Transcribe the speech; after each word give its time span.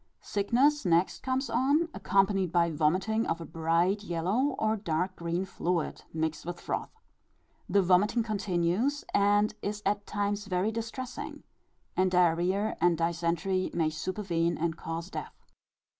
Sickness 0.23 0.83
next 0.83 1.21
comes 1.21 1.47
on, 1.47 1.87
accompanied 1.93 2.51
by 2.51 2.71
vomiting 2.71 3.27
of 3.27 3.39
a 3.39 3.45
bright 3.45 4.03
yellow, 4.03 4.55
or 4.57 4.75
dark 4.75 5.15
green 5.15 5.45
fluid, 5.45 6.05
mixed 6.11 6.43
with 6.43 6.59
froth. 6.59 6.89
The 7.69 7.83
vomiting 7.83 8.23
continues, 8.23 9.05
and 9.13 9.53
is 9.61 9.83
at 9.85 10.07
times 10.07 10.45
very 10.45 10.71
distressing; 10.71 11.43
and 11.95 12.09
diarrhœa 12.11 12.77
and 12.81 12.97
dysentery 12.97 13.69
may 13.75 13.91
supervene 13.91 14.57
and 14.57 14.75
cause 14.75 15.11
death. 15.11 15.39